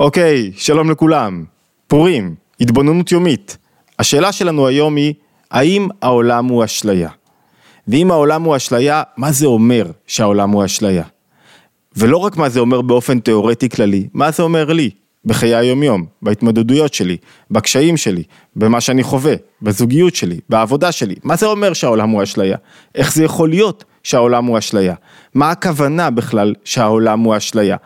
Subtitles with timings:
[0.00, 1.44] אוקיי, שלום לכולם.
[1.86, 3.56] פורים, התבוננות יומית.
[3.98, 5.14] השאלה שלנו היום היא,
[5.50, 7.08] האם העולם הוא אשליה?
[7.88, 11.04] ואם העולם הוא אשליה, מה זה אומר שהעולם הוא אשליה?
[11.96, 14.90] ולא רק מה זה אומר באופן תיאורטי כללי, מה זה אומר לי,
[15.24, 17.16] בחיי היומיום, בהתמודדויות שלי,
[17.50, 18.22] בקשיים שלי,
[18.56, 22.56] במה שאני חווה, בזוגיות שלי, בעבודה שלי, מה זה אומר שהעולם הוא אשליה?
[22.94, 24.94] איך זה יכול להיות שהעולם הוא אשליה?
[25.34, 27.76] מה הכוונה בכלל שהעולם הוא אשליה?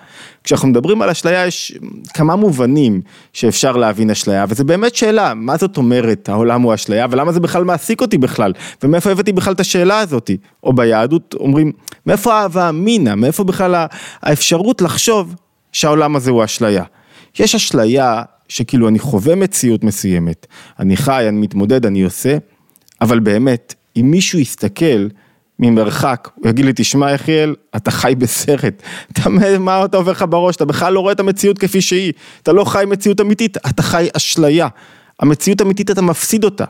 [0.45, 1.79] כשאנחנו מדברים על אשליה יש
[2.15, 3.01] כמה מובנים
[3.33, 7.65] שאפשר להבין אשליה, וזה באמת שאלה, מה זאת אומרת העולם הוא אשליה, ולמה זה בכלל
[7.65, 8.53] מעסיק אותי בכלל,
[8.83, 11.73] ומאיפה הבאתי בכלל את השאלה הזאתי, או ביהדות אומרים,
[12.07, 13.87] מאיפה האהבה אמינא, מאיפה בכלל
[14.23, 15.35] האפשרות לחשוב
[15.73, 16.85] שהעולם הזה הוא אשליה.
[17.39, 20.47] יש אשליה שכאילו אני חווה מציאות מסוימת,
[20.79, 22.37] אני חי, אני מתמודד, אני עושה,
[23.01, 25.07] אבל באמת, אם מישהו יסתכל
[25.61, 28.83] ממרחק, הוא יגיד לי, תשמע יחיאל, אתה חי בסרט,
[29.13, 29.29] אתה,
[29.59, 32.65] מה אתה עובר לך בראש, אתה בכלל לא רואה את המציאות כפי שהיא, אתה לא
[32.65, 34.69] חי מציאות אמיתית, אתה חי אשליה,
[35.21, 36.65] המציאות האמיתית אתה מפסיד אותה.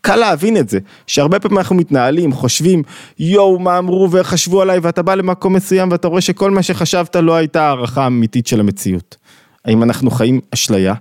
[0.00, 2.82] קל להבין את זה, שהרבה פעמים אנחנו מתנהלים, חושבים,
[3.18, 7.34] יואו, מה אמרו וחשבו עליי, ואתה בא למקום מסוים ואתה רואה שכל מה שחשבת לא
[7.34, 9.16] הייתה הערכה אמיתית של המציאות.
[9.64, 10.94] האם אנחנו חיים אשליה?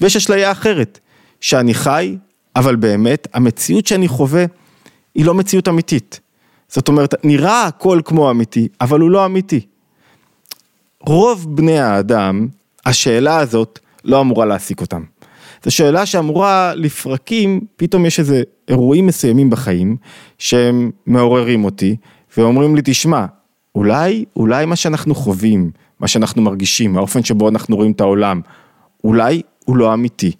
[0.00, 0.98] ויש אשליה אחרת,
[1.40, 2.16] שאני חי,
[2.56, 4.44] אבל באמת, המציאות שאני חווה
[5.14, 6.20] היא לא מציאות אמיתית.
[6.74, 9.60] זאת אומרת, נראה הכל כמו אמיתי, אבל הוא לא אמיתי.
[11.00, 12.48] רוב בני האדם,
[12.86, 15.02] השאלה הזאת לא אמורה להעסיק אותם.
[15.64, 19.96] זו שאלה שאמורה לפרקים, פתאום יש איזה אירועים מסוימים בחיים
[20.38, 21.96] שהם מעוררים אותי
[22.36, 23.26] ואומרים לי, תשמע,
[23.74, 28.40] אולי, אולי מה שאנחנו חווים, מה שאנחנו מרגישים, האופן שבו אנחנו רואים את העולם,
[29.04, 30.32] אולי הוא לא אמיתי,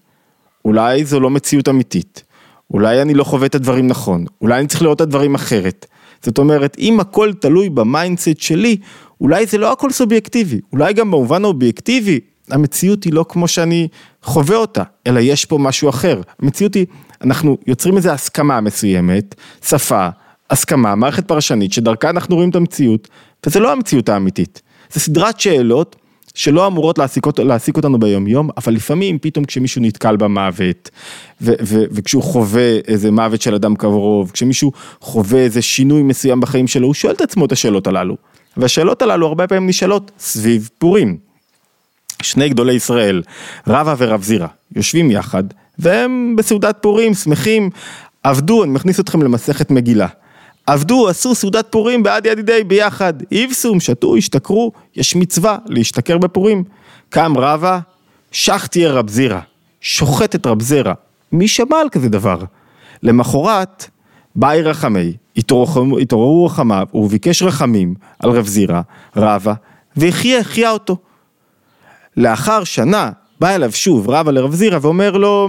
[0.65, 2.25] אולי זו לא מציאות אמיתית,
[2.71, 5.87] אולי אני לא חווה את הדברים נכון, אולי אני צריך לראות את הדברים אחרת.
[6.25, 8.77] זאת אומרת, אם הכל תלוי ב mindset שלי,
[9.21, 13.89] אולי זה לא הכל סובייקטיבי, אולי גם במובן האובייקטיבי, המציאות היא לא כמו שאני
[14.23, 16.21] חווה אותה, אלא יש פה משהו אחר.
[16.43, 16.87] המציאות היא,
[17.23, 20.09] אנחנו יוצרים איזו הסכמה מסוימת, שפה,
[20.51, 23.09] הסכמה, מערכת פרשנית, שדרכה אנחנו רואים את המציאות,
[23.47, 24.63] וזה לא המציאות האמיתית.
[24.93, 25.97] זה סדרת שאלות
[26.35, 30.91] שלא אמורות להעסיק, להעסיק אותנו ביום יום, אבל לפעמים פתאום כשמישהו נתקל במוות,
[31.41, 36.67] ו, ו, וכשהוא חווה איזה מוות של אדם קרוב, כשמישהו חווה איזה שינוי מסוים בחיים
[36.67, 38.17] שלו, הוא שואל את עצמו את השאלות הללו.
[38.57, 41.17] והשאלות הללו הרבה פעמים נשאלות סביב פורים.
[42.23, 43.23] שני גדולי ישראל,
[43.67, 44.47] רבא ורב זירא,
[44.77, 45.45] יושבים יחד,
[45.79, 47.71] והם בסעודת פורים, שמחים,
[48.23, 50.07] עבדו, אני מכניס אתכם למסכת מגילה.
[50.67, 56.65] עבדו, עשו סעודת פורים בעד ידידי ביחד, איבסום, שתו, השתכרו, יש מצווה להשתכר בפורים.
[57.09, 57.79] קם רבא,
[58.33, 59.41] שח תהיה רב זירא,
[59.81, 60.93] שוחט את רב זירא,
[61.33, 62.39] מי שמע על כזה דבר?
[63.03, 63.91] למחרת,
[64.37, 68.81] באי רחמי, התעוררו רחמיו, הוא ביקש רחמים על רב זירא,
[69.17, 69.55] רבא,
[69.97, 70.97] והחיה, החיה אותו.
[72.17, 73.11] לאחר שנה,
[73.41, 75.49] בא אליו שוב רבא לרב זירא ואומר לו,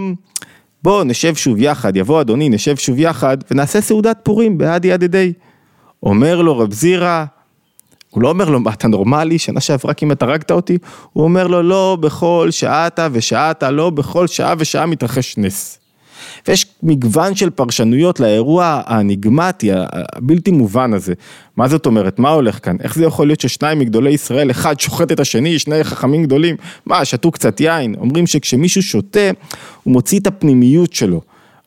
[0.86, 5.34] בוא נשב שוב יחד, יבוא אדוני, נשב שוב יחד ונעשה סעודת פורים בעד ידידי.
[6.04, 7.26] אומר לו רב זירא,
[8.10, 10.78] הוא לא אומר לו, מה אתה נורמלי, שנה שעברה כמעט הרגת אותי?
[11.14, 15.80] הוא אומר לו, לא בכל שעתה ושעתה, לא בכל שעה ושעה מתרחש נס.
[16.48, 21.14] ויש מגוון של פרשנויות לאירוע האניגמטי, הבלתי מובן הזה.
[21.58, 22.20] מה זאת אומרת?
[22.20, 22.76] מה הולך כאן?
[22.84, 27.06] איך זה יכול להיות ששניים מגדולי ישראל, אחד שוחט את השני, שני חכמים גדולים, מה,
[27.06, 27.96] שתו קצת יין?
[28.00, 29.30] אומרים שכשמישהו שותה,
[29.84, 31.22] הוא מוציא את הפנימיות שלו.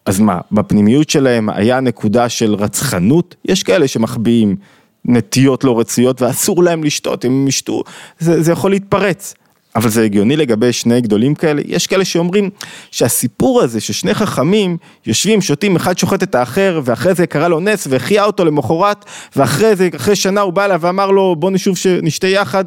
[0.07, 3.35] אז מה, בפנימיות שלהם היה נקודה של רצחנות?
[3.45, 4.57] יש כאלה שמחביאים
[5.05, 7.83] נטיות לא רצויות ואסור להם לשתות, אם הם ישתו,
[8.19, 9.35] זה, זה יכול להתפרץ.
[9.77, 12.51] אבל זה הגיוני לגבי שני גדולים כאלה, יש כאלה שאומרים
[12.91, 17.87] שהסיפור הזה ששני חכמים יושבים, שותים, אחד שוחט את האחר ואחרי זה קרה לו נס
[17.91, 19.05] והחייה אותו למחרת
[19.37, 22.65] ואחרי זה, אחרי שנה הוא בא אליו ואמר לו בוא נשוב שנשתה יחד,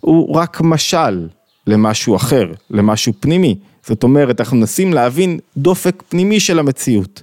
[0.00, 1.28] הוא רק משל
[1.66, 3.56] למשהו אחר, למשהו פנימי.
[3.86, 7.22] זאת אומרת, אנחנו מנסים להבין דופק פנימי של המציאות.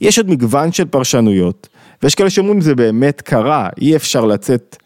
[0.00, 1.68] יש עוד מגוון של פרשנויות,
[2.02, 4.76] ויש כאלה שאומרים זה באמת קרה, אי אפשר לצאת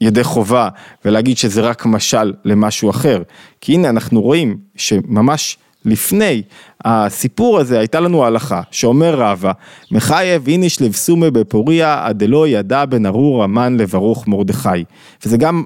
[0.00, 0.68] ידי חובה
[1.04, 3.22] ולהגיד שזה רק משל למשהו אחר.
[3.60, 6.42] כי הנה אנחנו רואים שממש לפני
[6.84, 9.52] הסיפור הזה הייתה לנו הלכה שאומר רבא
[9.90, 14.84] מחייב איניש לבסומה בפוריה עד דלא ידע בן ארור המן לברוך מרדכי
[15.24, 15.64] וזה גם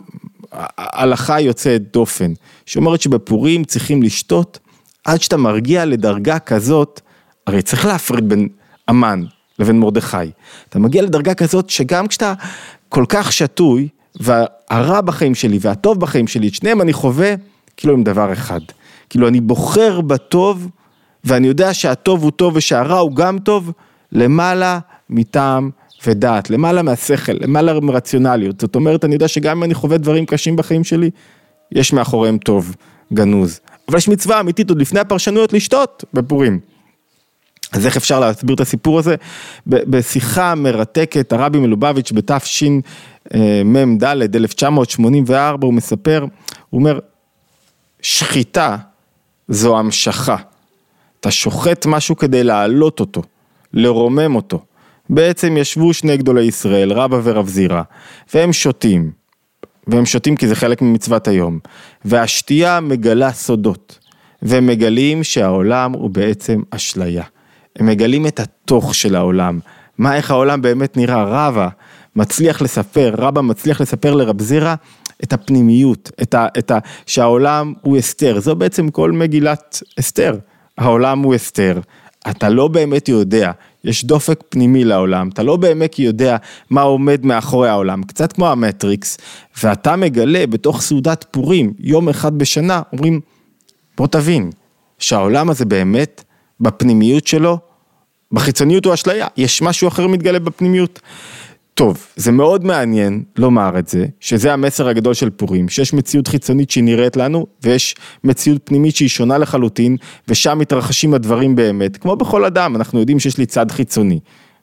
[0.78, 2.32] הלכה יוצאת דופן
[2.66, 4.58] שאומרת שבפורים צריכים לשתות
[5.04, 7.00] עד שאתה מרגיע לדרגה כזאת
[7.46, 8.48] הרי צריך להפריד בין
[8.88, 9.24] המן
[9.58, 10.30] לבין מרדכי
[10.68, 12.34] אתה מגיע לדרגה כזאת שגם כשאתה
[12.88, 13.88] כל כך שתוי
[14.20, 17.34] והרע בחיים שלי והטוב בחיים שלי, את שניהם אני חווה
[17.76, 18.60] כאילו הם דבר אחד.
[19.10, 20.68] כאילו אני בוחר בטוב
[21.24, 23.72] ואני יודע שהטוב הוא טוב ושהרע הוא גם טוב,
[24.12, 24.78] למעלה
[25.10, 25.70] מטעם
[26.06, 28.60] ודעת, למעלה מהשכל, למעלה מרציונליות.
[28.60, 31.10] זאת אומרת, אני יודע שגם אם אני חווה דברים קשים בחיים שלי,
[31.72, 32.76] יש מאחוריהם טוב,
[33.12, 33.60] גנוז.
[33.88, 36.60] אבל יש מצווה אמיתית עוד לפני הפרשנויות לשתות בפורים.
[37.72, 39.14] אז איך אפשר להסביר את הסיפור הזה?
[39.66, 42.12] בשיחה מרתקת, הרבי מלובביץ'
[43.32, 46.24] בתשמ"ד 1984, הוא מספר,
[46.70, 46.98] הוא אומר,
[48.02, 48.76] שחיטה
[49.48, 50.36] זו המשכה.
[51.20, 53.22] אתה שוחט משהו כדי להעלות אותו,
[53.72, 54.64] לרומם אותו.
[55.10, 57.82] בעצם ישבו שני גדולי ישראל, רבא ורב זירא,
[58.34, 59.10] והם שותים.
[59.86, 61.58] והם שותים כי זה חלק ממצוות היום.
[62.04, 63.98] והשתייה מגלה סודות.
[64.42, 67.24] והם מגלים שהעולם הוא בעצם אשליה.
[67.76, 69.58] הם מגלים את התוך של העולם.
[69.98, 71.24] מה, איך העולם באמת נראה.
[71.24, 71.68] רבא
[72.20, 74.74] מצליח לספר, רבא מצליח לספר לרב זירא
[75.24, 78.40] את הפנימיות, את ה, את ה, שהעולם הוא אסתר.
[78.40, 80.38] זו בעצם כל מגילת אסתר.
[80.78, 81.80] העולם הוא אסתר.
[82.30, 83.50] אתה לא באמת יודע,
[83.84, 86.36] יש דופק פנימי לעולם, אתה לא באמת יודע
[86.70, 89.18] מה עומד מאחורי העולם, קצת כמו המטריקס,
[89.62, 93.20] ואתה מגלה בתוך סעודת פורים, יום אחד בשנה, אומרים,
[93.96, 94.50] בוא תבין,
[94.98, 96.24] שהעולם הזה באמת,
[96.60, 97.58] בפנימיות שלו,
[98.32, 101.00] בחיצוניות הוא אשליה, יש משהו אחר מתגלה בפנימיות.
[101.74, 106.70] טוב, זה מאוד מעניין לומר את זה, שזה המסר הגדול של פורים, שיש מציאות חיצונית
[106.70, 107.94] שהיא נראית לנו, ויש
[108.24, 109.96] מציאות פנימית שהיא שונה לחלוטין,
[110.28, 114.20] ושם מתרחשים הדברים באמת, כמו בכל אדם, אנחנו יודעים שיש לי צד חיצוני.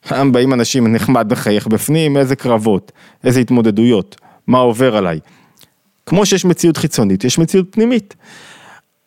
[0.08, 2.92] פעם באים אנשים נחמד מחייך בפנים, איזה קרבות,
[3.24, 4.16] איזה התמודדויות,
[4.48, 5.20] מה עובר עליי.
[6.06, 8.16] כמו שיש מציאות חיצונית, יש מציאות פנימית.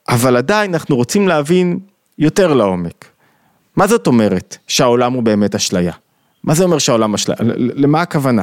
[0.08, 1.78] אבל עדיין אנחנו רוצים להבין
[2.18, 3.04] יותר לעומק.
[3.76, 5.92] מה זאת אומרת שהעולם הוא באמת אשליה?
[6.44, 7.36] מה זה אומר שהעולם אשליה?
[7.56, 8.42] למה הכוונה?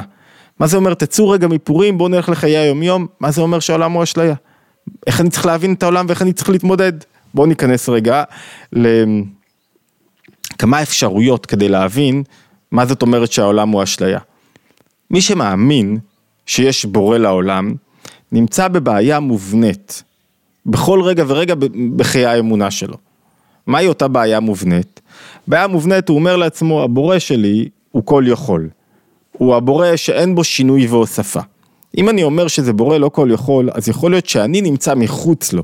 [0.60, 3.92] מה זה אומר תצאו רגע מפורים, בואו נלך לחיי היום יום, מה זה אומר שהעולם
[3.92, 4.34] הוא אשליה?
[5.06, 6.92] איך אני צריך להבין את העולם ואיך אני צריך להתמודד?
[7.34, 8.24] בואו ניכנס רגע
[8.72, 8.92] לכמה
[10.82, 12.22] אפשרויות כדי להבין
[12.72, 14.18] מה זאת אומרת שהעולם הוא אשליה.
[15.10, 15.98] מי שמאמין
[16.46, 17.74] שיש בורא לעולם,
[18.32, 20.02] נמצא בבעיה מובנית,
[20.66, 21.54] בכל רגע ורגע
[21.96, 22.94] בחיי האמונה שלו.
[23.66, 25.00] מהי אותה בעיה מובנית?
[25.46, 27.68] בעיה מובנית, הוא אומר לעצמו, הבורא שלי
[27.98, 28.68] הוא כל יכול.
[29.32, 31.40] הוא הבורא שאין בו שינוי והוספה.
[31.98, 35.62] אם אני אומר שזה בורא לא כל יכול, אז יכול להיות שאני נמצא מחוץ לו.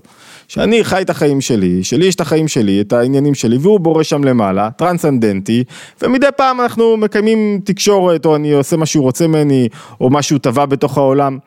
[0.49, 4.03] שאני חי את החיים שלי, שלי יש את החיים שלי, את העניינים שלי, והוא בורא
[4.03, 5.65] שם למעלה, טרנסנדנטי,
[6.03, 9.69] ומדי פעם אנחנו מקיימים תקשורת, או אני עושה מה שהוא רוצה ממני,
[10.01, 11.39] או מה שהוא טבע בתוך העולם.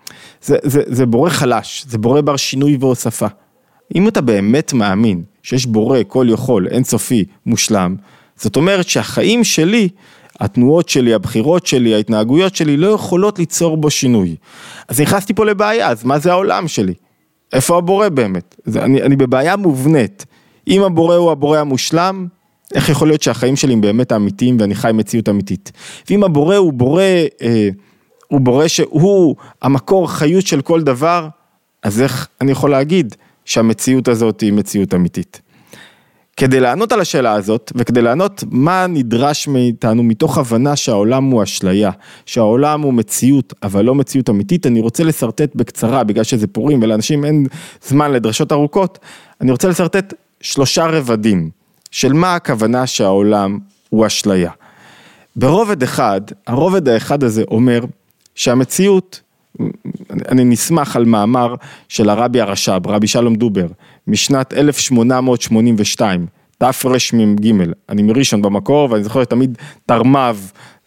[0.42, 3.28] זה, זה, זה בורא חלש, זה בורא בר שינוי והוספה.
[3.96, 7.96] אם אתה באמת מאמין שיש בורא כל יכול, אינסופי, מושלם,
[8.38, 9.90] זאת אומרת שהחיים שלי
[10.40, 14.36] התנועות שלי, הבחירות שלי, ההתנהגויות שלי לא יכולות ליצור בו שינוי.
[14.88, 16.94] אז נכנסתי פה לבעיה, אז מה זה העולם שלי?
[17.54, 18.56] איפה הבורא באמת?
[18.66, 20.26] זה, אני, אני בבעיה מובנית.
[20.68, 22.28] אם הבורא הוא הבורא המושלם,
[22.76, 25.72] איך יכול להיות שהחיים שלי הם באמת אמיתיים ואני חי מציאות אמיתית?
[26.10, 27.04] ואם הבורא הוא בורא,
[27.42, 27.70] אה,
[28.28, 31.28] הוא בורא שהוא המקור חיות של כל דבר,
[31.84, 35.42] אז איך אני יכול להגיד שהמציאות הזאת היא מציאות אמיתית?
[36.38, 41.92] כדי לענות על השאלה הזאת, וכדי לענות מה נדרש מאיתנו מתוך הבנה שהעולם הוא אשליה,
[42.26, 47.26] שהעולם הוא מציאות, אבל לא מציאות אמיתית, אני רוצה לשרטט בקצרה, בגלל שזה פורים ולאנשים
[47.26, 47.46] אין
[47.84, 49.00] זמן לדרשות ארוכות,
[49.42, 51.50] אני רוצה לשרטט שלושה רבדים
[51.92, 53.60] של מה הכוונה שהעולם
[53.90, 54.52] הוא אשליה.
[55.36, 57.86] ברובד אחד, הרובד האחד הזה אומר
[58.36, 59.22] שהמציאות,
[60.30, 61.56] אני נסמך על מאמר
[61.90, 63.68] של הרבי הרש"ב, רבי שלום דובר,
[64.08, 66.26] משנת 1882,
[66.58, 70.36] תרמ"ג, אני מראשון במקור ואני זוכר תמיד תרמ"ב,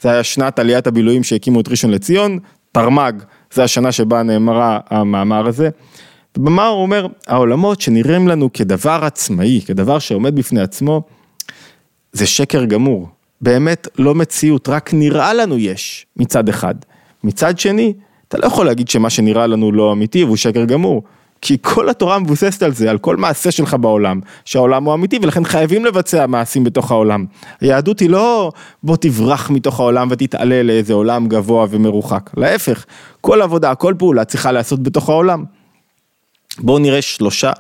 [0.00, 2.38] זה היה שנת עליית הבילויים שהקימו את ראשון לציון,
[2.72, 3.12] תרמ"ג,
[3.52, 5.68] זה השנה שבה נאמרה המאמר הזה.
[6.36, 11.02] במאמר הוא אומר, העולמות שנראים לנו כדבר עצמאי, כדבר שעומד בפני עצמו,
[12.12, 13.08] זה שקר גמור.
[13.40, 16.74] באמת לא מציאות, רק נראה לנו יש מצד אחד.
[17.24, 17.92] מצד שני,
[18.28, 21.02] אתה לא יכול להגיד שמה שנראה לנו לא אמיתי והוא שקר גמור.
[21.42, 25.44] כי כל התורה מבוססת על זה, על כל מעשה שלך בעולם, שהעולם הוא אמיתי ולכן
[25.44, 27.24] חייבים לבצע מעשים בתוך העולם.
[27.60, 32.84] היהדות היא לא בוא תברח מתוך העולם ותתעלה לאיזה עולם גבוה ומרוחק, להפך,
[33.20, 35.44] כל עבודה, כל פעולה צריכה להיעשות בתוך העולם.
[36.58, 37.52] בואו נראה שלושה,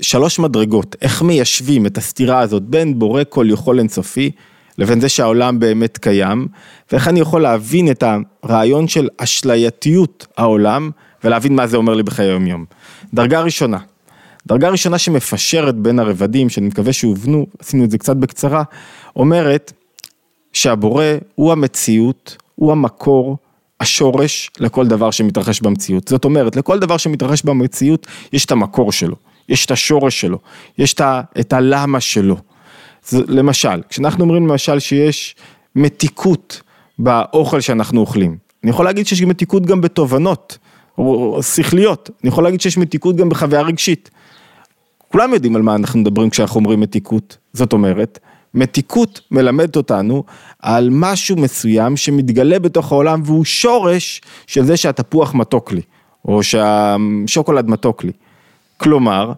[0.00, 4.30] שלוש מדרגות, איך מיישבים את הסתירה הזאת בין בורא כל יכול אינסופי,
[4.78, 6.48] לבין זה שהעולם באמת קיים,
[6.92, 8.04] ואיך אני יכול להבין את
[8.42, 10.90] הרעיון של אשלייתיות העולם,
[11.24, 12.64] ולהבין מה זה אומר לי בחיי היום יום.
[13.14, 13.78] דרגה ראשונה,
[14.46, 18.62] דרגה ראשונה שמפשרת בין הרבדים, שאני מקווה שהובנו, עשינו את זה קצת בקצרה,
[19.16, 19.72] אומרת
[20.52, 23.36] שהבורא הוא המציאות, הוא המקור,
[23.80, 26.08] השורש לכל דבר שמתרחש במציאות.
[26.08, 29.16] זאת אומרת, לכל דבר שמתרחש במציאות, יש את המקור שלו,
[29.48, 30.38] יש את השורש שלו,
[30.78, 32.36] יש את, ה, את הלמה שלו.
[33.08, 35.36] זה, למשל, כשאנחנו אומרים למשל שיש
[35.76, 36.62] מתיקות
[36.98, 40.58] באוכל שאנחנו אוכלים, אני יכול להגיד שיש מתיקות גם בתובנות.
[41.42, 44.10] שכליות, אני יכול להגיד שיש מתיקות גם בחוויה רגשית.
[45.08, 47.36] כולם יודעים על מה אנחנו מדברים כשאנחנו אומרים מתיקות.
[47.52, 48.18] זאת אומרת,
[48.54, 50.24] מתיקות מלמדת אותנו
[50.62, 55.82] על משהו מסוים שמתגלה בתוך העולם והוא שורש של זה שהתפוח מתוק לי,
[56.24, 58.12] או שהשוקולד מתוק לי.
[58.76, 59.32] כלומר,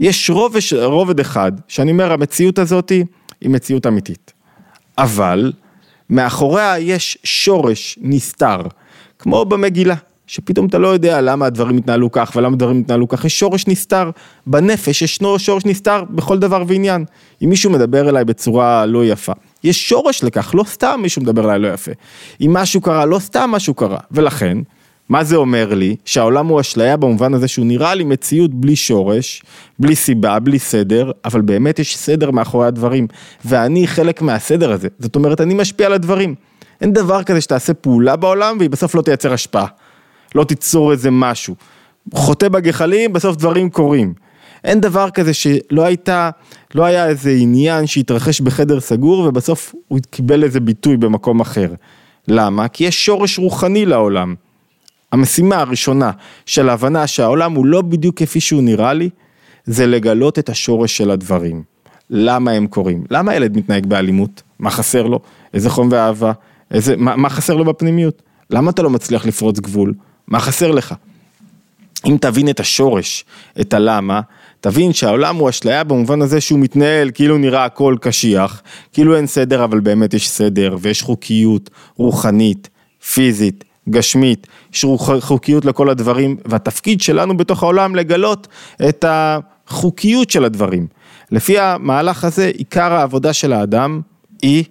[0.00, 2.88] יש רובש, רובד אחד, שאני אומר, המציאות הזאת
[3.40, 4.32] היא מציאות אמיתית.
[4.98, 5.52] אבל,
[6.10, 8.60] מאחוריה יש שורש נסתר,
[9.18, 9.94] כמו במגילה.
[10.28, 14.10] שפתאום אתה לא יודע למה הדברים התנהלו כך ולמה הדברים התנהלו כך, יש שורש נסתר
[14.46, 17.04] בנפש, ישנו שורש נסתר בכל דבר ועניין.
[17.44, 19.32] אם מישהו מדבר אליי בצורה לא יפה,
[19.64, 21.92] יש שורש לכך, לא סתם מישהו מדבר אליי לא יפה.
[22.40, 24.58] אם משהו קרה, לא סתם משהו קרה, ולכן,
[25.08, 25.96] מה זה אומר לי?
[26.04, 29.42] שהעולם הוא אשליה במובן הזה שהוא נראה לי מציאות בלי שורש,
[29.78, 33.06] בלי סיבה, בלי סדר, אבל באמת יש סדר מאחורי הדברים,
[33.44, 36.34] ואני חלק מהסדר הזה, זאת אומרת אני משפיע על הדברים.
[36.80, 39.66] אין דבר כזה שתעשה פעולה בעולם והיא בסוף לא תייצר השפעה.
[40.34, 41.54] לא תיצור איזה משהו.
[42.14, 44.14] חוטא בגחלים, בסוף דברים קורים.
[44.64, 46.30] אין דבר כזה שלא הייתה,
[46.74, 51.74] לא היה איזה עניין שהתרחש בחדר סגור ובסוף הוא קיבל איזה ביטוי במקום אחר.
[52.28, 52.68] למה?
[52.68, 54.34] כי יש שורש רוחני לעולם.
[55.12, 56.10] המשימה הראשונה
[56.46, 59.10] של ההבנה שהעולם הוא לא בדיוק כפי שהוא נראה לי,
[59.64, 61.62] זה לגלות את השורש של הדברים.
[62.10, 63.04] למה הם קורים?
[63.10, 64.42] למה הילד מתנהג באלימות?
[64.58, 65.20] מה חסר לו?
[65.54, 66.32] איזה חום ואהבה?
[66.70, 68.22] איזה, מה, מה חסר לו בפנימיות?
[68.50, 69.94] למה אתה לא מצליח לפרוץ גבול?
[70.28, 70.94] מה חסר לך?
[72.06, 73.24] אם תבין את השורש,
[73.60, 74.20] את הלמה,
[74.60, 79.64] תבין שהעולם הוא אשליה במובן הזה שהוא מתנהל כאילו נראה הכל קשיח, כאילו אין סדר
[79.64, 82.68] אבל באמת יש סדר ויש חוקיות רוחנית,
[83.12, 84.86] פיזית, גשמית, יש
[85.20, 88.48] חוקיות לכל הדברים והתפקיד שלנו בתוך העולם לגלות
[88.88, 90.86] את החוקיות של הדברים.
[91.30, 94.00] לפי המהלך הזה עיקר העבודה של האדם
[94.42, 94.64] היא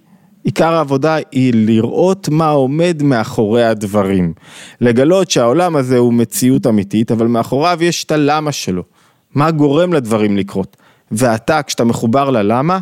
[0.44, 4.34] עיקר העבודה היא לראות מה עומד מאחורי הדברים.
[4.82, 8.84] לגלות שהעולם הזה הוא מציאות אמיתית, אבל מאחוריו יש את הלמה שלו.
[9.36, 10.78] מה גורם לדברים לקרות.
[11.12, 12.80] ואתה, כשאתה מחובר ללמה,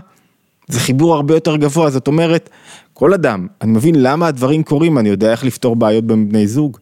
[0.67, 2.50] זה חיבור הרבה יותר גבוה, זאת אומרת,
[2.93, 6.77] כל אדם, אני מבין למה הדברים קורים, אני יודע איך לפתור בעיות בין בני זוג,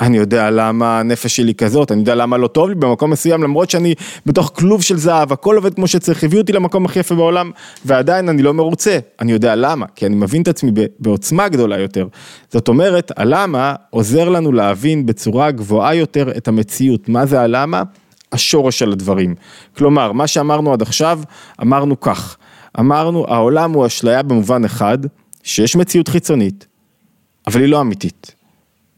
[0.00, 3.70] אני יודע למה הנפש שלי כזאת, אני יודע למה לא טוב לי במקום מסוים, למרות
[3.70, 3.94] שאני
[4.26, 7.50] בתוך כלוב של זהב, הכל עובד כמו שצריך, הביאו אותי למקום הכי יפה בעולם,
[7.84, 8.98] ועדיין אני לא מרוצה.
[9.20, 12.06] אני יודע למה, כי אני מבין את עצמי בעוצמה גדולה יותר.
[12.52, 17.08] זאת אומרת, הלמה עוזר לנו להבין בצורה גבוהה יותר את המציאות.
[17.08, 17.82] מה זה הלמה?
[18.32, 19.34] השורש של הדברים.
[19.76, 21.20] כלומר, מה שאמרנו עד עכשיו,
[21.62, 22.36] אמרנו כך,
[22.78, 24.98] אמרנו, העולם הוא אשליה במובן אחד,
[25.42, 26.66] שיש מציאות חיצונית,
[27.46, 28.37] אבל היא לא אמיתית.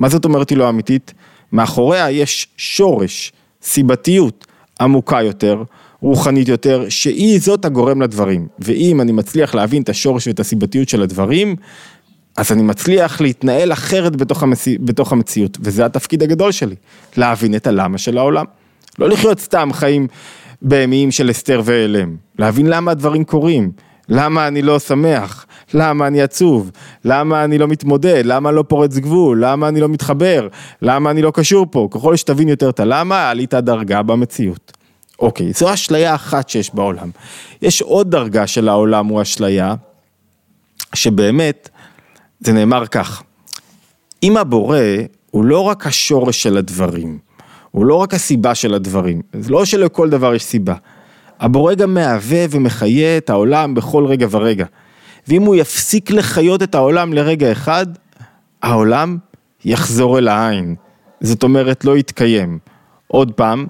[0.00, 1.14] מה זאת אומרת היא לא אמיתית?
[1.52, 4.46] מאחוריה יש שורש, סיבתיות
[4.80, 5.62] עמוקה יותר,
[6.00, 8.48] רוחנית יותר, שהיא זאת הגורם לדברים.
[8.58, 11.56] ואם אני מצליח להבין את השורש ואת הסיבתיות של הדברים,
[12.36, 16.74] אז אני מצליח להתנהל אחרת בתוך, המציא, בתוך המציאות, וזה התפקיד הגדול שלי,
[17.16, 18.44] להבין את הלמה של העולם.
[18.98, 20.06] לא לחיות סתם חיים
[20.62, 23.72] בהמיים של הסתר והלם, להבין למה הדברים קורים,
[24.08, 26.70] למה אני לא שמח, למה אני עצוב,
[27.04, 30.48] למה אני לא מתמודד, למה לא פורץ גבול, למה אני לא מתחבר,
[30.82, 34.72] למה אני לא קשור פה, ככל שתבין יותר את הלמה, עלית דרגה במציאות.
[35.18, 37.10] אוקיי, זו אשליה אחת שיש בעולם.
[37.62, 39.74] יש עוד דרגה של העולם הוא אשליה,
[40.94, 41.68] שבאמת,
[42.40, 43.22] זה נאמר כך,
[44.22, 44.78] אם הבורא
[45.30, 47.18] הוא לא רק השורש של הדברים,
[47.70, 50.74] הוא לא רק הסיבה של הדברים, זה לא שלכל דבר יש סיבה.
[51.40, 54.66] הבורא גם מהווה ומחיה את העולם בכל רגע ורגע.
[55.30, 57.86] ואם הוא יפסיק לחיות את העולם לרגע אחד,
[58.62, 59.18] העולם
[59.64, 60.74] יחזור אל העין.
[61.20, 62.58] זאת אומרת, לא יתקיים.
[63.08, 63.66] עוד פעם,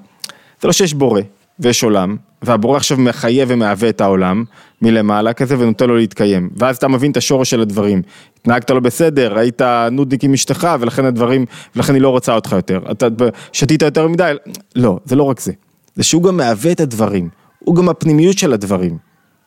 [0.60, 1.20] זה לא שיש בורא
[1.58, 4.44] ויש עולם, והבורא עכשיו מחיה ומהווה את העולם
[4.82, 6.50] מלמעלה כזה ונותן לו להתקיים.
[6.56, 8.02] ואז אתה מבין את השורש של הדברים.
[8.40, 12.80] התנהגת לא בסדר, היית נודניק עם אשתך ולכן הדברים, ולכן היא לא רוצה אותך יותר.
[12.90, 13.06] אתה
[13.52, 14.34] שתית יותר מדי,
[14.76, 15.52] לא, זה לא רק זה.
[15.94, 17.28] זה שהוא גם מהווה את הדברים.
[17.58, 18.98] הוא גם הפנימיות של הדברים.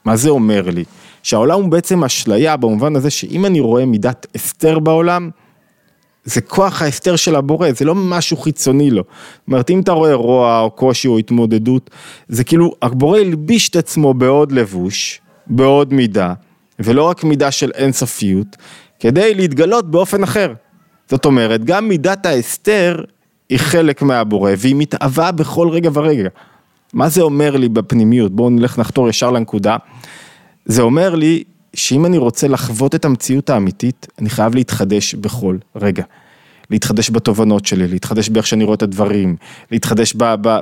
[0.05, 0.83] מה זה אומר לי?
[1.23, 5.29] שהעולם הוא בעצם אשליה במובן הזה שאם אני רואה מידת הסתר בעולם,
[6.25, 9.03] זה כוח ההסתר של הבורא, זה לא משהו חיצוני לו.
[9.03, 11.89] זאת אומרת, אם אתה רואה רוע או קושי או התמודדות,
[12.27, 16.33] זה כאילו, הבורא הלביש את עצמו בעוד לבוש, בעוד מידה,
[16.79, 18.47] ולא רק מידה של אינסופיות,
[18.99, 20.53] כדי להתגלות באופן אחר.
[21.09, 23.03] זאת אומרת, גם מידת ההסתר
[23.49, 26.29] היא חלק מהבורא, והיא מתאווה בכל רגע ורגע.
[26.93, 28.31] מה זה אומר לי בפנימיות?
[28.31, 29.77] בואו נלך נחתור ישר לנקודה.
[30.65, 31.43] זה אומר לי
[31.73, 36.03] שאם אני רוצה לחוות את המציאות האמיתית, אני חייב להתחדש בכל רגע.
[36.69, 39.35] להתחדש בתובנות שלי, להתחדש באיך שאני רואה את הדברים,
[39.71, 40.13] להתחדש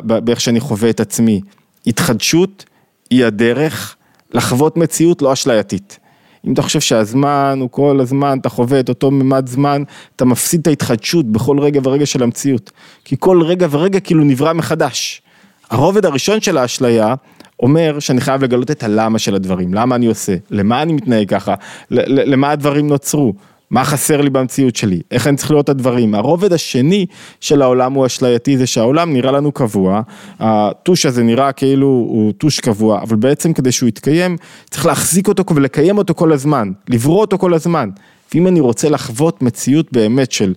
[0.05, 1.41] באיך שאני חווה את עצמי.
[1.87, 2.65] התחדשות
[3.09, 3.95] היא הדרך
[4.33, 5.99] לחוות מציאות לא אשלייתית.
[6.47, 9.83] אם אתה חושב שהזמן הוא כל הזמן, אתה חווה את אותו ממד זמן,
[10.15, 12.71] אתה מפסיד את ההתחדשות בכל רגע ורגע של המציאות.
[13.05, 15.21] כי כל רגע ורגע כאילו נברא מחדש.
[15.69, 17.15] הרובד הראשון של האשליה
[17.61, 21.55] אומר שאני חייב לגלות את הלמה של הדברים, למה אני עושה, למה אני מתנהג ככה,
[21.91, 23.33] למה הדברים נוצרו.
[23.71, 26.15] מה חסר לי במציאות שלי, איך אני צריך לראות את הדברים.
[26.15, 27.05] הרובד השני
[27.39, 30.01] של העולם הוא אשלייתי, זה שהעולם נראה לנו קבוע,
[30.39, 34.37] הטוש הזה נראה כאילו הוא טוש קבוע, אבל בעצם כדי שהוא יתקיים,
[34.69, 37.89] צריך להחזיק אותו ולקיים אותו כל הזמן, לברוא אותו כל הזמן.
[38.33, 40.53] ואם אני רוצה לחוות מציאות באמת של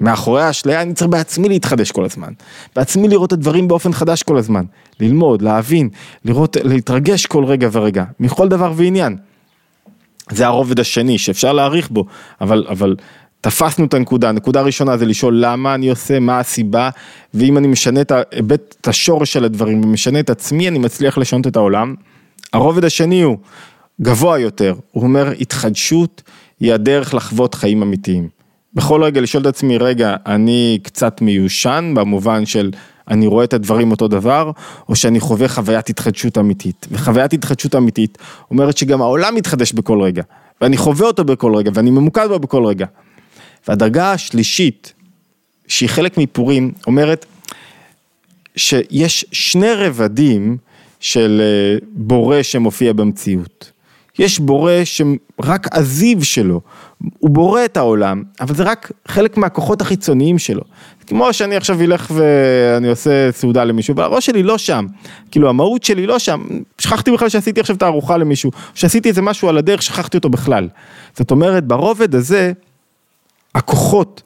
[0.00, 2.32] מאחורי האשליה, אני צריך בעצמי להתחדש כל הזמן.
[2.76, 4.64] בעצמי לראות את הדברים באופן חדש כל הזמן.
[5.00, 5.88] ללמוד, להבין,
[6.24, 9.16] לראות, להתרגש כל רגע ורגע, מכל דבר ועניין.
[10.30, 12.04] זה הרובד השני שאפשר להעריך בו,
[12.40, 12.96] אבל, אבל
[13.40, 16.90] תפסנו את הנקודה, הנקודה הראשונה זה לשאול למה אני עושה, מה הסיבה,
[17.34, 21.46] ואם אני משנה את ההיבט, את השורש של הדברים ומשנה את עצמי, אני מצליח לשנות
[21.46, 21.94] את העולם.
[22.52, 23.38] הרובד השני הוא
[24.00, 26.22] גבוה יותר, הוא אומר התחדשות
[26.60, 28.33] היא הדרך לחוות חיים אמיתיים.
[28.74, 32.70] בכל רגע לשאול את עצמי, רגע, אני קצת מיושן במובן של
[33.08, 34.50] אני רואה את הדברים אותו דבר,
[34.88, 36.86] או שאני חווה חוויית התחדשות אמיתית.
[36.90, 38.18] וחוויית התחדשות אמיתית
[38.50, 40.22] אומרת שגם העולם מתחדש בכל רגע,
[40.60, 42.86] ואני חווה אותו בכל רגע, ואני ממוקד בו בכל רגע.
[43.68, 44.92] והדרגה השלישית,
[45.68, 47.26] שהיא חלק מפורים, אומרת
[48.56, 50.56] שיש שני רבדים
[51.00, 53.70] של אה, בורא שמופיע במציאות.
[54.18, 56.60] יש בורא שרק הזיו שלו,
[57.18, 60.62] הוא בורא את העולם, אבל זה רק חלק מהכוחות החיצוניים שלו.
[61.06, 64.86] כמו שאני עכשיו אלך ואני עושה סעודה למישהו, והראש שלי לא שם,
[65.30, 66.42] כאילו המהות שלי לא שם,
[66.78, 70.68] שכחתי בכלל שעשיתי עכשיו את הארוחה למישהו, שעשיתי איזה משהו על הדרך, שכחתי אותו בכלל.
[71.16, 72.52] זאת אומרת, ברובד הזה,
[73.54, 74.22] הכוחות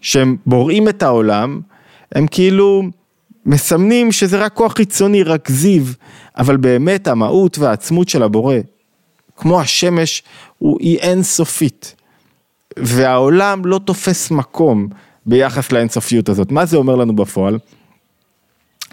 [0.00, 1.60] שהם בוראים את העולם,
[2.14, 2.82] הם כאילו
[3.46, 5.82] מסמנים שזה רק כוח חיצוני, רק זיו,
[6.38, 8.56] אבל באמת המהות והעצמות של הבורא,
[9.36, 10.22] כמו השמש,
[10.58, 11.94] הוא, היא אינסופית.
[12.78, 14.88] והעולם לא תופס מקום
[15.26, 16.52] ביחס לאינסופיות הזאת.
[16.52, 17.58] מה זה אומר לנו בפועל?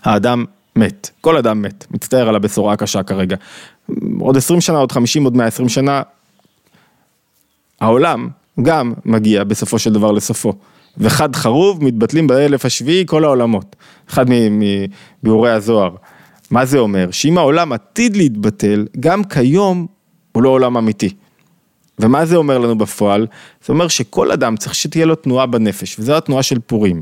[0.01, 3.35] האדם מת, כל אדם מת, מצטער על הבשורה הקשה כרגע.
[4.19, 6.01] עוד 20 שנה, עוד 50, עוד 120 שנה,
[7.81, 8.29] העולם
[8.61, 10.53] גם מגיע בסופו של דבר לסופו.
[10.97, 13.75] וחד חרוב, מתבטלים באלף השביעי כל העולמות.
[14.09, 15.95] אחד מביאורי הזוהר.
[16.51, 17.11] מה זה אומר?
[17.11, 19.87] שאם העולם עתיד להתבטל, גם כיום
[20.39, 21.13] הוא לא עולם אמיתי.
[21.99, 23.27] ומה זה אומר לנו בפועל?
[23.65, 27.01] זה אומר שכל אדם צריך שתהיה לו תנועה בנפש, וזו התנועה של פורים.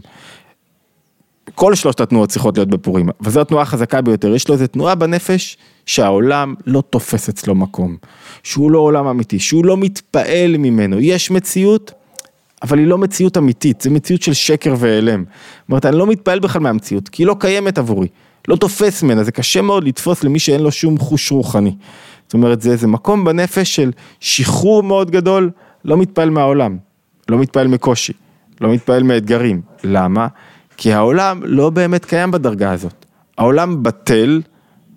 [1.56, 5.58] כל שלושת התנועות צריכות להיות בפורים, וזו התנועה החזקה ביותר, יש לו איזה תנועה בנפש
[5.86, 7.98] שהעולם לא תופס אצלו מקום,
[8.44, 11.92] שהוא לא עולם אמיתי, שהוא לא מתפעל ממנו, יש מציאות,
[12.64, 15.24] אבל היא לא מציאות אמיתית, זה מציאות של שקר והיעלם.
[15.24, 18.08] זאת אומרת, אני לא מתפעל בכלל מהמציאות, כי היא לא קיימת עבורי,
[18.48, 21.76] לא תופס ממנה, זה קשה מאוד לתפוס למי שאין לו שום חוש רוחני.
[22.28, 25.52] זאת אומרת, זה איזה מקום בנפש של שחרור מאוד גדול,
[25.86, 26.78] לא מתפעל מהעולם,
[27.30, 28.14] לא מתפעל מקושי,
[28.62, 29.62] לא מתפעל מאתגרים.
[29.84, 30.28] למה?
[30.78, 33.06] כי העולם לא באמת קיים בדרגה הזאת.
[33.38, 34.42] העולם בטל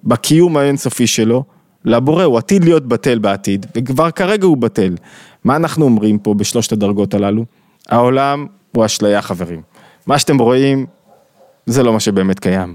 [0.05, 1.45] בקיום האינסופי שלו,
[1.85, 4.95] לבורא, הוא עתיד להיות בטל בעתיד, וכבר כרגע הוא בטל.
[5.45, 7.45] מה אנחנו אומרים פה בשלושת הדרגות הללו?
[7.88, 9.62] העולם הוא אשליה חברים.
[10.07, 10.87] מה שאתם רואים,
[11.66, 12.75] זה לא מה שבאמת קיים.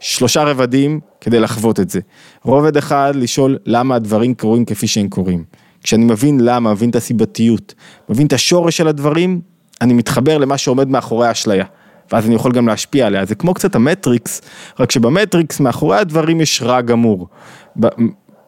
[0.00, 2.00] שלושה רבדים כדי לחוות את זה.
[2.42, 5.44] רובד אחד, לשאול למה הדברים קורים כפי שהם קורים.
[5.82, 7.74] כשאני מבין למה, מבין את הסיבתיות,
[8.08, 9.40] מבין את השורש של הדברים,
[9.80, 11.64] אני מתחבר למה שעומד מאחורי האשליה.
[12.12, 13.24] ואז אני יכול גם להשפיע עליה.
[13.24, 14.40] זה כמו קצת המטריקס,
[14.80, 17.28] רק שבמטריקס מאחורי הדברים יש רע גמור.
[17.80, 17.86] ב-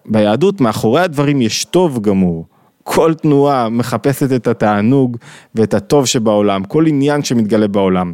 [0.06, 2.46] ביהדות מאחורי הדברים יש טוב גמור.
[2.84, 5.16] כל תנועה מחפשת את התענוג
[5.54, 8.12] ואת הטוב שבעולם, כל עניין שמתגלה בעולם.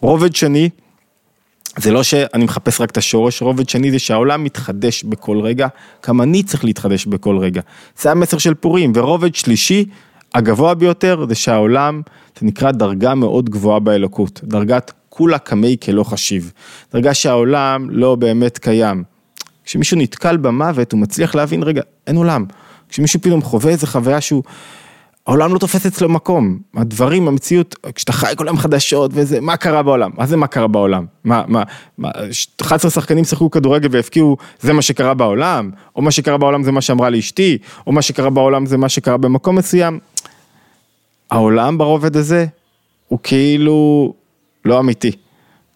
[0.00, 0.68] רובד שני,
[1.78, 5.68] זה לא שאני מחפש רק את השורש, רובד שני זה שהעולם מתחדש בכל רגע,
[6.08, 7.60] גם אני צריך להתחדש בכל רגע.
[8.00, 9.84] זה המסר של פורים, ורובד שלישי,
[10.34, 12.02] הגבוה ביותר, זה שהעולם,
[12.38, 16.52] זה נקרא דרגה מאוד גבוהה באלוקות, דרגת כולה קמי כלא חשיב,
[16.92, 19.04] דרגה שהעולם לא באמת קיים.
[19.64, 22.44] כשמישהו נתקל במוות, הוא מצליח להבין, רגע, אין עולם.
[22.88, 24.42] כשמישהו פתאום חווה איזה חוויה שהוא...
[25.26, 29.82] העולם לא תופס אצלו מקום, הדברים, המציאות, כשאתה חי כל היום חדשות וזה, מה קרה
[29.82, 30.10] בעולם?
[30.16, 31.06] מה זה מה קרה בעולם?
[31.24, 31.62] מה, מה,
[31.98, 32.10] מה,
[32.60, 35.70] 11 שחקנים שיחקו כדורגל והפקיעו, זה מה שקרה בעולם?
[35.96, 37.58] או מה שקרה בעולם זה מה שאמרה לי אשתי?
[37.86, 39.98] או מה שקרה בעולם זה מה שקרה במקום מסוים?
[41.30, 42.46] העולם ברובד הזה
[43.08, 44.12] הוא כאילו
[44.64, 45.12] לא אמיתי.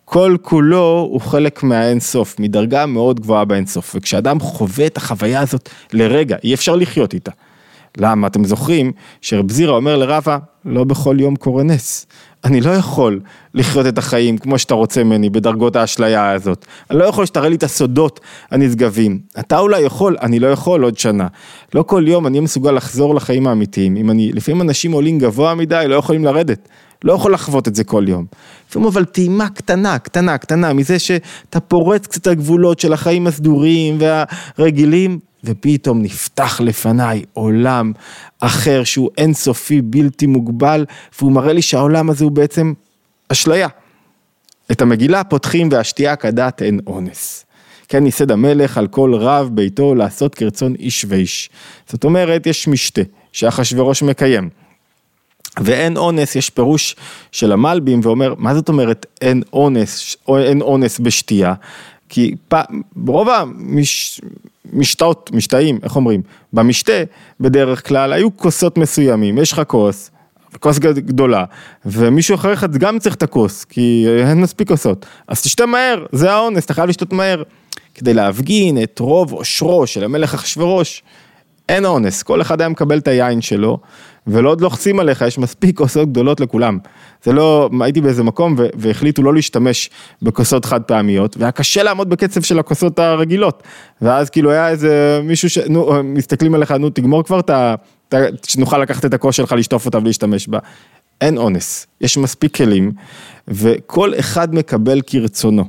[0.04, 6.36] כל כולו הוא חלק מהאינסוף, מדרגה מאוד גבוהה באינסוף, וכשאדם חווה את החוויה הזאת לרגע,
[6.44, 7.30] אי אפשר לחיות איתה.
[7.96, 8.26] למה?
[8.26, 12.06] אתם זוכרים שרב זירא אומר לרבא, לא בכל יום קורה נס.
[12.44, 13.20] אני לא יכול
[13.54, 16.66] לחיות את החיים כמו שאתה רוצה ממני בדרגות האשליה הזאת.
[16.90, 18.20] אני לא יכול שתראה לי את הסודות
[18.50, 19.18] הנשגבים.
[19.38, 21.26] אתה אולי יכול, אני לא יכול עוד שנה.
[21.74, 23.96] לא כל יום אני מסוגל לחזור לחיים האמיתיים.
[23.96, 26.68] אם אני, לפעמים אנשים עולים גבוה מדי, לא יכולים לרדת.
[27.04, 28.26] לא יכול לחוות את זה כל יום.
[28.70, 35.18] לפעמים אבל טעימה קטנה, קטנה, קטנה, מזה שאתה פורץ קצת הגבולות של החיים הסדורים והרגילים,
[35.44, 37.92] ופתאום נפתח לפניי עולם
[38.40, 40.84] אחר שהוא אינסופי, בלתי מוגבל,
[41.18, 42.72] והוא מראה לי שהעולם הזה הוא בעצם
[43.28, 43.68] אשליה.
[44.72, 47.44] את המגילה פותחים והשתייה כדת אין אונס.
[47.88, 51.50] כן ייסד המלך על כל רב ביתו לעשות כרצון איש ואיש.
[51.88, 54.48] זאת אומרת, יש משתה שאחשוורוש מקיים.
[55.60, 56.96] ואין אונס, יש פירוש
[57.32, 61.54] של המלבים ואומר, מה זאת אומרת אין אונס, או אין אונס בשתייה?
[62.08, 62.54] כי פ...
[62.96, 63.28] ברוב
[64.72, 66.22] המשתאות, משתאים, איך אומרים?
[66.52, 67.02] במשתה,
[67.40, 70.10] בדרך כלל, היו כוסות מסוימים, יש לך כוס,
[70.60, 71.44] כוס גדולה,
[71.86, 75.06] ומישהו אחריך גם צריך את הכוס, כי אין מספיק כוסות.
[75.28, 77.42] אז תשתה מהר, זה האונס, אתה חייב לשתות מהר.
[77.94, 81.02] כדי להפגין את רוב עושרו של המלך אחשורוש,
[81.68, 83.78] אין אונס, כל אחד היה מקבל את היין שלו,
[84.28, 86.78] ולא עוד לוחצים עליך, יש מספיק כוסות גדולות לכולם.
[87.24, 89.90] זה לא, הייתי באיזה מקום והחליטו לא להשתמש
[90.22, 93.62] בכוסות חד פעמיות, והיה קשה לעמוד בקצב של הכוסות הרגילות.
[94.02, 95.58] ואז כאילו היה איזה מישהו ש...
[95.58, 97.74] נו, מסתכלים עליך, נו תגמור כבר את ה...
[98.46, 100.58] שנוכל לקחת את הכוס שלך, לשטוף אותה ולהשתמש בה.
[101.20, 102.92] אין אונס, יש מספיק כלים,
[103.48, 105.64] וכל אחד מקבל כרצונו.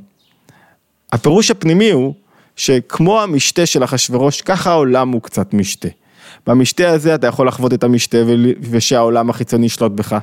[1.12, 2.14] הפירוש הפנימי הוא
[2.56, 5.88] שכמו המשתה של אחשורוש, ככה העולם הוא קצת משתה.
[6.48, 8.18] במשתה הזה אתה יכול לחוות את המשתה
[8.72, 10.18] ושהעולם החיצוני ישלוט בך.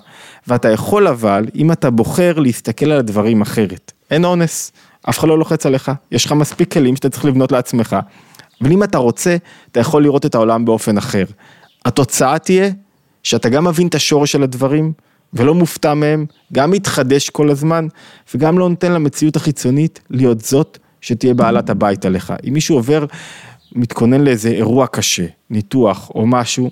[0.47, 3.93] ואתה יכול אבל, אם אתה בוחר להסתכל על הדברים אחרת.
[4.11, 4.73] אין אונס,
[5.11, 7.97] אף אחד לא לוחץ עליך, יש לך מספיק כלים שאתה צריך לבנות לעצמך.
[8.63, 9.37] אבל אם אתה רוצה,
[9.73, 11.25] אתה יכול לראות את העולם באופן אחר.
[11.85, 12.71] התוצאה תהיה
[13.23, 14.93] שאתה גם מבין את השורש של הדברים,
[15.35, 17.87] ולא מופתע מהם, גם מתחדש כל הזמן,
[18.35, 22.33] וגם לא נותן למציאות החיצונית להיות זאת שתהיה בעלת הבית עליך.
[22.49, 23.05] אם מישהו עובר,
[23.77, 26.71] מתכונן לאיזה אירוע קשה, ניתוח או משהו,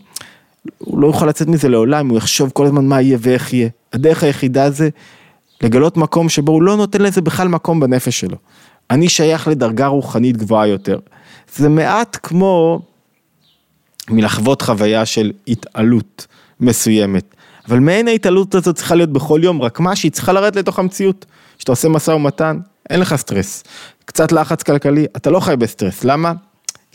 [0.78, 3.68] הוא לא יוכל לצאת מזה לעולם, הוא יחשוב כל הזמן מה יהיה ואיך יהיה.
[3.92, 4.88] הדרך היחידה זה
[5.62, 8.36] לגלות מקום שבו הוא לא נותן לזה בכלל מקום בנפש שלו.
[8.90, 10.98] אני שייך לדרגה רוחנית גבוהה יותר.
[11.56, 12.80] זה מעט כמו
[14.10, 16.26] מלחוות חוויה של התעלות
[16.60, 17.34] מסוימת.
[17.68, 21.26] אבל מעין ההתעלות הזאת צריכה להיות בכל יום, רק מה שהיא צריכה לרדת לתוך המציאות.
[21.58, 22.58] כשאתה עושה משא ומתן,
[22.90, 23.64] אין לך סטרס.
[24.04, 26.32] קצת לחץ כלכלי, אתה לא חי בסטרס, למה?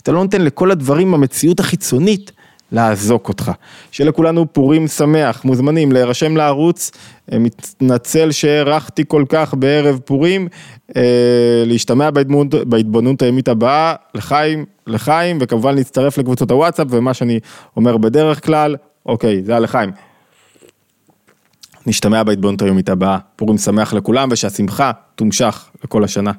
[0.01, 2.31] אתה לא נותן לכל הדברים במציאות החיצונית
[2.71, 3.51] לאזוק אותך.
[3.91, 6.91] שיהיה לכולנו פורים שמח, מוזמנים להירשם לערוץ,
[7.31, 10.47] אה, מתנצל שהארכתי כל כך בערב פורים,
[10.95, 11.01] אה,
[11.65, 17.39] להשתמע בהתבוננות, בהתבוננות הימית הבאה, לחיים, לחיים, וכמובן להצטרף לקבוצות הוואטסאפ, ומה שאני
[17.77, 19.91] אומר בדרך כלל, אוקיי, זה היה לחיים.
[21.85, 26.31] נשתמע בהתבוננות היומית הבאה, פורים שמח לכולם ושהשמחה תומשך לכל השנה.